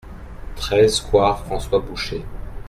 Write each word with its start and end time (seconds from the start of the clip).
treize 0.57 0.95
square 0.95 1.37
François 1.45 1.77
Boucher 1.79 2.23